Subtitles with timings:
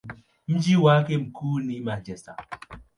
[0.47, 2.35] Mji wake mkuu ni Manchester.